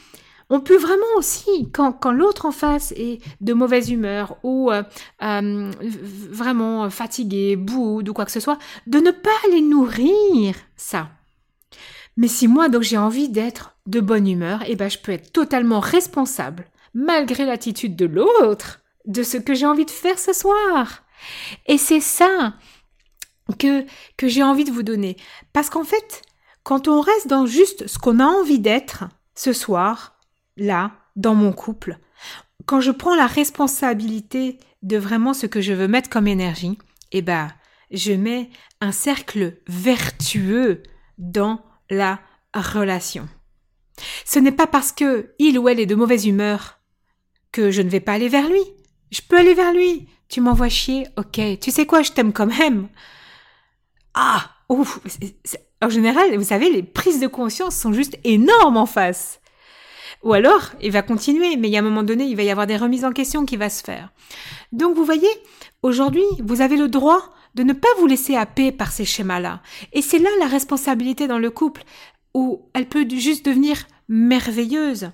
on 0.49 0.61
peut 0.61 0.77
vraiment 0.77 1.05
aussi, 1.17 1.69
quand, 1.73 2.11
l'autre 2.11 2.45
en 2.45 2.51
face 2.51 2.93
est 2.93 3.21
de 3.41 3.53
mauvaise 3.53 3.89
humeur 3.89 4.37
ou 4.43 4.71
euh, 4.71 4.83
euh, 5.21 5.71
vraiment 6.29 6.89
fatigué, 6.89 7.55
boude 7.55 8.07
ou 8.09 8.13
quoi 8.13 8.25
que 8.25 8.31
ce 8.31 8.39
soit, 8.39 8.57
de 8.85 8.99
ne 8.99 9.11
pas 9.11 9.29
les 9.51 9.61
nourrir, 9.61 10.55
ça. 10.75 11.09
Mais 12.15 12.27
si 12.27 12.47
moi, 12.47 12.69
donc 12.69 12.81
j'ai 12.81 12.97
envie 12.97 13.29
d'être 13.29 13.75
de 13.85 13.99
bonne 13.99 14.27
humeur, 14.27 14.63
eh 14.67 14.75
ben 14.75 14.89
je 14.89 14.97
peux 14.97 15.11
être 15.11 15.31
totalement 15.31 15.79
responsable, 15.79 16.65
malgré 16.93 17.45
l'attitude 17.45 17.95
de 17.95 18.05
l'autre, 18.05 18.81
de 19.05 19.23
ce 19.23 19.37
que 19.37 19.53
j'ai 19.53 19.65
envie 19.65 19.85
de 19.85 19.91
faire 19.91 20.17
ce 20.17 20.33
soir. 20.33 21.03
Et 21.67 21.77
c'est 21.77 22.01
ça 22.01 22.53
que, 23.59 23.85
que 24.17 24.27
j'ai 24.27 24.43
envie 24.43 24.63
de 24.63 24.71
vous 24.71 24.83
donner. 24.83 25.17
Parce 25.53 25.69
qu'en 25.69 25.83
fait, 25.83 26.21
quand 26.63 26.87
on 26.87 27.01
reste 27.01 27.27
dans 27.27 27.45
juste 27.45 27.87
ce 27.87 27.99
qu'on 27.99 28.19
a 28.19 28.25
envie 28.25 28.59
d'être 28.59 29.05
ce 29.35 29.53
soir, 29.53 30.16
là, 30.57 30.91
dans 31.15 31.35
mon 31.35 31.53
couple, 31.53 31.97
quand 32.65 32.81
je 32.81 32.91
prends 32.91 33.15
la 33.15 33.27
responsabilité 33.27 34.59
de 34.83 34.97
vraiment 34.97 35.33
ce 35.33 35.45
que 35.45 35.61
je 35.61 35.73
veux 35.73 35.87
mettre 35.87 36.09
comme 36.09 36.27
énergie, 36.27 36.77
eh 37.11 37.21
ben, 37.21 37.51
je 37.91 38.13
mets 38.13 38.49
un 38.81 38.91
cercle 38.91 39.57
vertueux 39.67 40.83
dans 41.17 41.61
la 41.89 42.19
relation. 42.53 43.27
Ce 44.25 44.39
n'est 44.39 44.51
pas 44.51 44.67
parce 44.67 44.91
que 44.91 45.33
il 45.39 45.57
ou 45.57 45.69
elle 45.69 45.79
est 45.79 45.85
de 45.85 45.95
mauvaise 45.95 46.25
humeur 46.25 46.79
que 47.51 47.71
je 47.71 47.81
ne 47.81 47.89
vais 47.89 47.99
pas 47.99 48.13
aller 48.13 48.29
vers 48.29 48.49
lui. 48.49 48.61
Je 49.11 49.21
peux 49.27 49.37
aller 49.37 49.53
vers 49.53 49.73
lui. 49.73 50.07
Tu 50.29 50.41
m'envoies 50.41 50.69
chier, 50.69 51.07
ok. 51.17 51.39
Tu 51.59 51.71
sais 51.71 51.85
quoi, 51.85 52.01
je 52.01 52.11
t'aime 52.11 52.33
quand 52.33 52.45
même. 52.45 52.89
Ah, 54.13 54.51
ouf. 54.69 54.99
En 55.81 55.89
général, 55.89 56.35
vous 56.35 56.43
savez, 56.43 56.69
les 56.69 56.83
prises 56.83 57.19
de 57.19 57.27
conscience 57.27 57.75
sont 57.75 57.93
juste 57.93 58.19
énormes 58.23 58.77
en 58.77 58.85
face. 58.85 59.39
Ou 60.23 60.33
alors, 60.33 60.71
il 60.81 60.91
va 60.91 61.01
continuer, 61.01 61.55
mais 61.57 61.67
il 61.67 61.71
y 61.71 61.77
a 61.77 61.79
un 61.79 61.83
moment 61.83 62.03
donné, 62.03 62.25
il 62.25 62.35
va 62.35 62.43
y 62.43 62.49
avoir 62.49 62.67
des 62.67 62.77
remises 62.77 63.05
en 63.05 63.11
question 63.11 63.45
qui 63.45 63.57
va 63.57 63.69
se 63.69 63.83
faire. 63.83 64.11
Donc, 64.71 64.95
vous 64.95 65.05
voyez, 65.05 65.29
aujourd'hui, 65.83 66.25
vous 66.39 66.61
avez 66.61 66.77
le 66.77 66.87
droit 66.87 67.33
de 67.55 67.63
ne 67.63 67.73
pas 67.73 67.87
vous 67.99 68.07
laisser 68.07 68.35
happer 68.35 68.71
par 68.71 68.91
ces 68.91 69.05
schémas-là. 69.05 69.61
Et 69.93 70.01
c'est 70.01 70.19
là 70.19 70.29
la 70.39 70.47
responsabilité 70.47 71.27
dans 71.27 71.39
le 71.39 71.49
couple, 71.49 71.83
où 72.33 72.61
elle 72.73 72.87
peut 72.87 73.07
juste 73.09 73.45
devenir 73.45 73.87
merveilleuse. 74.07 75.11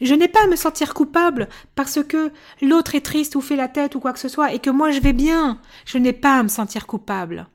Je 0.00 0.14
n'ai 0.14 0.28
pas 0.28 0.42
à 0.44 0.46
me 0.46 0.56
sentir 0.56 0.94
coupable 0.94 1.48
parce 1.74 2.02
que 2.02 2.32
l'autre 2.62 2.94
est 2.94 3.04
triste 3.04 3.36
ou 3.36 3.40
fait 3.40 3.56
la 3.56 3.68
tête 3.68 3.94
ou 3.94 4.00
quoi 4.00 4.12
que 4.12 4.18
ce 4.18 4.28
soit 4.28 4.52
et 4.52 4.58
que 4.58 4.70
moi 4.70 4.90
je 4.90 5.00
vais 5.00 5.12
bien. 5.12 5.60
Je 5.84 5.98
n'ai 5.98 6.12
pas 6.12 6.38
à 6.38 6.42
me 6.42 6.48
sentir 6.48 6.86
coupable. 6.86 7.46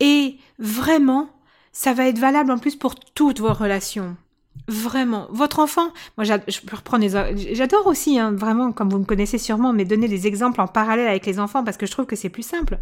Et 0.00 0.36
vraiment, 0.58 1.30
ça 1.72 1.92
va 1.92 2.06
être 2.06 2.18
valable 2.18 2.50
en 2.50 2.58
plus 2.58 2.76
pour 2.76 2.96
toutes 2.96 3.40
vos 3.40 3.52
relations. 3.52 4.16
Vraiment. 4.70 5.26
Votre 5.30 5.58
enfant, 5.58 5.88
moi 6.16 6.24
je 6.24 6.60
peux 6.60 6.76
reprendre 6.76 7.02
les... 7.02 7.54
J'adore 7.56 7.88
aussi, 7.88 8.20
hein, 8.20 8.30
vraiment, 8.30 8.70
comme 8.70 8.88
vous 8.88 9.00
me 9.00 9.04
connaissez 9.04 9.36
sûrement, 9.36 9.72
mais 9.72 9.84
donner 9.84 10.06
des 10.06 10.28
exemples 10.28 10.60
en 10.60 10.68
parallèle 10.68 11.08
avec 11.08 11.26
les 11.26 11.40
enfants 11.40 11.64
parce 11.64 11.76
que 11.76 11.86
je 11.86 11.90
trouve 11.90 12.06
que 12.06 12.14
c'est 12.14 12.28
plus 12.28 12.46
simple. 12.46 12.78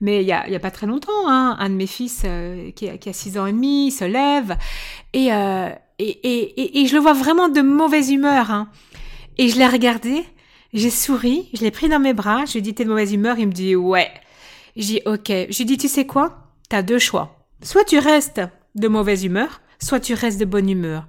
Mais 0.00 0.22
il 0.22 0.26
y 0.26 0.32
a, 0.32 0.48
y 0.48 0.56
a 0.56 0.60
pas 0.60 0.70
très 0.70 0.86
longtemps, 0.86 1.28
hein, 1.28 1.56
un 1.58 1.68
de 1.68 1.74
mes 1.74 1.86
fils 1.86 2.22
euh, 2.24 2.70
qui, 2.70 2.88
a, 2.88 2.96
qui 2.96 3.10
a 3.10 3.12
6 3.12 3.36
ans 3.36 3.44
et 3.44 3.52
demi 3.52 3.90
se 3.90 4.06
lève 4.06 4.56
et, 5.12 5.30
euh, 5.30 5.68
et, 5.98 6.08
et, 6.08 6.80
et, 6.80 6.86
je 6.86 6.94
le 6.94 7.02
vois 7.02 7.12
vraiment 7.12 7.50
de 7.50 7.60
mauvaise 7.60 8.10
humeur. 8.10 8.50
Hein. 8.50 8.70
Et 9.36 9.50
je 9.50 9.58
l'ai 9.58 9.66
regardé, 9.66 10.24
j'ai 10.72 10.88
souri, 10.88 11.50
je 11.52 11.60
l'ai 11.60 11.70
pris 11.70 11.90
dans 11.90 12.00
mes 12.00 12.14
bras, 12.14 12.46
je 12.46 12.52
lui 12.52 12.60
ai 12.60 12.62
dit 12.62 12.72
t'es 12.72 12.84
de 12.84 12.88
mauvaise 12.88 13.12
humeur, 13.12 13.38
il 13.38 13.48
me 13.48 13.52
dit 13.52 13.76
ouais. 13.76 14.10
J'ai 14.74 14.94
dit 14.94 15.02
ok. 15.04 15.26
Je 15.28 15.56
lui 15.56 15.62
ai 15.62 15.64
dit 15.66 15.76
tu 15.76 15.88
sais 15.88 16.06
quoi? 16.06 16.46
T'as 16.70 16.80
deux 16.80 16.98
choix. 16.98 17.44
Soit 17.62 17.84
tu 17.84 17.98
restes 17.98 18.40
de 18.74 18.88
mauvaise 18.88 19.22
humeur, 19.22 19.60
soit 19.82 20.00
tu 20.00 20.14
restes 20.14 20.40
de 20.40 20.44
bonne 20.44 20.68
humeur. 20.68 21.06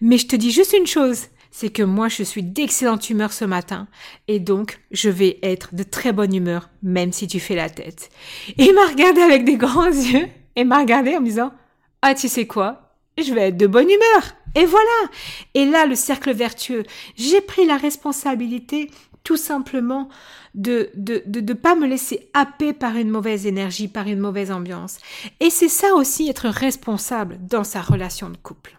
Mais 0.00 0.18
je 0.18 0.26
te 0.26 0.36
dis 0.36 0.50
juste 0.50 0.74
une 0.76 0.86
chose, 0.86 1.26
c'est 1.50 1.70
que 1.70 1.82
moi 1.82 2.08
je 2.08 2.22
suis 2.22 2.42
d'excellente 2.42 3.10
humeur 3.10 3.32
ce 3.32 3.44
matin 3.44 3.86
et 4.26 4.40
donc 4.40 4.80
je 4.90 5.10
vais 5.10 5.38
être 5.42 5.74
de 5.74 5.82
très 5.82 6.12
bonne 6.12 6.34
humeur 6.34 6.70
même 6.82 7.12
si 7.12 7.26
tu 7.26 7.40
fais 7.40 7.54
la 7.54 7.70
tête. 7.70 8.10
Et 8.58 8.64
il 8.64 8.74
m'a 8.74 8.86
regardé 8.86 9.20
avec 9.20 9.44
des 9.44 9.56
grands 9.56 9.90
yeux 9.90 10.26
et 10.56 10.64
m'a 10.64 10.80
regardé 10.80 11.16
en 11.16 11.20
me 11.20 11.26
disant 11.26 11.52
"Ah, 12.00 12.14
tu 12.14 12.28
sais 12.28 12.46
quoi? 12.46 12.96
Je 13.18 13.32
vais 13.34 13.48
être 13.48 13.56
de 13.56 13.66
bonne 13.66 13.88
humeur." 13.88 14.34
Et 14.54 14.64
voilà. 14.64 15.10
Et 15.54 15.64
là 15.66 15.86
le 15.86 15.94
cercle 15.94 16.32
vertueux, 16.32 16.84
j'ai 17.16 17.40
pris 17.40 17.66
la 17.66 17.76
responsabilité 17.76 18.90
tout 19.24 19.36
simplement 19.36 20.08
de 20.54 20.90
de, 20.94 21.22
de, 21.26 21.40
de 21.40 21.52
pas 21.52 21.74
me 21.74 21.86
laisser 21.86 22.28
happer 22.34 22.72
par 22.72 22.96
une 22.96 23.10
mauvaise 23.10 23.46
énergie, 23.46 23.88
par 23.88 24.06
une 24.06 24.20
mauvaise 24.20 24.50
ambiance. 24.50 24.98
Et 25.40 25.50
c'est 25.50 25.68
ça 25.68 25.94
aussi 25.94 26.28
être 26.28 26.48
responsable 26.48 27.38
dans 27.40 27.64
sa 27.64 27.80
relation 27.80 28.30
de 28.30 28.36
couple. 28.36 28.78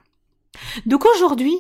Donc 0.86 1.06
aujourd'hui, 1.06 1.56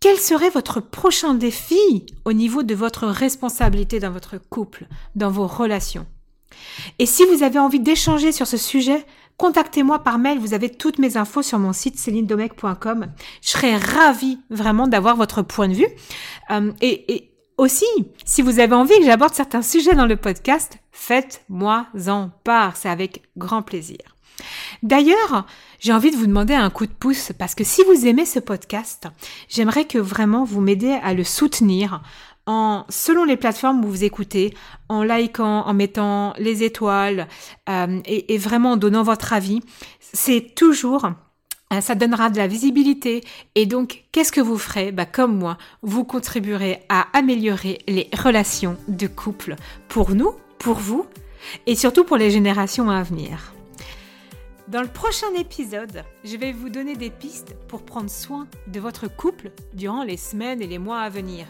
quel 0.00 0.18
serait 0.18 0.50
votre 0.50 0.80
prochain 0.80 1.34
défi 1.34 2.06
au 2.24 2.32
niveau 2.32 2.62
de 2.62 2.74
votre 2.74 3.06
responsabilité 3.06 4.00
dans 4.00 4.10
votre 4.10 4.36
couple, 4.38 4.86
dans 5.14 5.30
vos 5.30 5.46
relations? 5.46 6.06
Et 6.98 7.06
si 7.06 7.24
vous 7.24 7.42
avez 7.42 7.58
envie 7.58 7.80
d'échanger 7.80 8.32
sur 8.32 8.46
ce 8.46 8.56
sujet, 8.56 9.04
contactez-moi 9.36 10.00
par 10.00 10.18
mail, 10.18 10.38
vous 10.38 10.54
avez 10.54 10.70
toutes 10.70 10.98
mes 10.98 11.16
infos 11.16 11.42
sur 11.42 11.58
mon 11.58 11.72
site 11.72 11.98
célinedomec.com. 11.98 13.06
Je 13.42 13.48
serais 13.48 13.76
ravie 13.76 14.38
vraiment 14.50 14.86
d'avoir 14.88 15.16
votre 15.16 15.42
point 15.42 15.68
de 15.68 15.74
vue. 15.74 15.88
Euh, 16.50 16.72
et 16.80 17.31
aussi, 17.62 17.86
si 18.24 18.42
vous 18.42 18.58
avez 18.58 18.74
envie 18.74 18.98
que 18.98 19.04
j'aborde 19.04 19.34
certains 19.34 19.62
sujets 19.62 19.94
dans 19.94 20.06
le 20.06 20.16
podcast, 20.16 20.78
faites-moi 20.90 21.86
en 22.08 22.30
part, 22.44 22.76
c'est 22.76 22.88
avec 22.88 23.22
grand 23.36 23.62
plaisir. 23.62 23.98
D'ailleurs, 24.82 25.46
j'ai 25.78 25.92
envie 25.92 26.10
de 26.10 26.16
vous 26.16 26.26
demander 26.26 26.54
un 26.54 26.70
coup 26.70 26.86
de 26.86 26.92
pouce 26.92 27.32
parce 27.38 27.54
que 27.54 27.64
si 27.64 27.82
vous 27.84 28.06
aimez 28.06 28.26
ce 28.26 28.40
podcast, 28.40 29.06
j'aimerais 29.48 29.84
que 29.84 29.98
vraiment 29.98 30.44
vous 30.44 30.60
m'aidiez 30.60 30.94
à 30.94 31.14
le 31.14 31.22
soutenir 31.22 32.02
en 32.46 32.84
selon 32.88 33.24
les 33.24 33.36
plateformes 33.36 33.84
où 33.84 33.88
vous 33.88 34.02
écoutez, 34.02 34.52
en 34.88 35.04
likant, 35.04 35.64
en 35.64 35.74
mettant 35.74 36.34
les 36.38 36.64
étoiles 36.64 37.28
euh, 37.68 38.00
et, 38.04 38.38
vraiment 38.38 38.72
en 38.72 38.76
donnant 38.76 39.04
votre 39.04 39.32
avis. 39.32 39.60
C'est 40.00 40.54
toujours 40.56 41.10
ça 41.80 41.94
donnera 41.94 42.30
de 42.30 42.36
la 42.36 42.46
visibilité 42.46 43.22
et 43.54 43.66
donc 43.66 44.04
qu'est-ce 44.12 44.32
que 44.32 44.40
vous 44.40 44.58
ferez? 44.58 44.92
Bah, 44.92 45.06
Comme 45.06 45.36
moi, 45.36 45.58
vous 45.82 46.04
contribuerez 46.04 46.82
à 46.88 47.06
améliorer 47.12 47.78
les 47.88 48.08
relations 48.16 48.76
de 48.88 49.06
couple 49.06 49.56
pour 49.88 50.10
nous, 50.14 50.32
pour 50.58 50.76
vous 50.76 51.06
et 51.66 51.74
surtout 51.74 52.04
pour 52.04 52.16
les 52.16 52.30
générations 52.30 52.90
à 52.90 53.02
venir. 53.02 53.52
Dans 54.68 54.80
le 54.80 54.88
prochain 54.88 55.34
épisode, 55.34 56.04
je 56.24 56.36
vais 56.36 56.52
vous 56.52 56.68
donner 56.68 56.94
des 56.94 57.10
pistes 57.10 57.56
pour 57.66 57.82
prendre 57.82 58.08
soin 58.08 58.46
de 58.68 58.78
votre 58.78 59.08
couple 59.08 59.50
durant 59.74 60.04
les 60.04 60.16
semaines 60.16 60.62
et 60.62 60.68
les 60.68 60.78
mois 60.78 61.00
à 61.00 61.08
venir. 61.08 61.46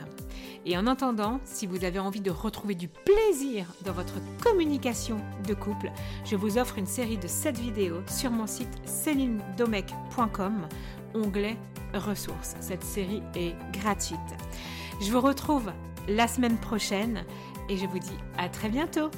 Et 0.65 0.79
en 0.79 0.87
attendant, 0.87 1.39
si 1.45 1.67
vous 1.67 1.85
avez 1.85 1.99
envie 1.99 2.21
de 2.21 2.31
retrouver 2.31 2.75
du 2.75 2.89
plaisir 2.89 3.67
dans 3.85 3.93
votre 3.93 4.15
communication 4.43 5.19
de 5.47 5.53
couple, 5.53 5.91
je 6.25 6.37
vous 6.37 6.57
offre 6.57 6.79
une 6.79 6.87
série 6.87 7.19
de 7.19 7.27
7 7.27 7.59
vidéos 7.59 8.01
sur 8.07 8.31
mon 8.31 8.47
site 8.47 8.81
celinedomec.com, 8.87 10.69
onglet 11.15 11.57
ressources. 11.93 12.55
Cette 12.61 12.85
série 12.85 13.23
est 13.35 13.55
gratuite. 13.73 14.19
Je 15.03 15.13
vous 15.13 15.21
retrouve 15.21 15.71
la 16.09 16.29
semaine 16.29 16.57
prochaine 16.57 17.25
et 17.69 17.77
je 17.77 17.87
vous 17.87 17.99
dis 17.99 18.19
à 18.39 18.49
très 18.49 18.71
bientôt. 18.71 19.11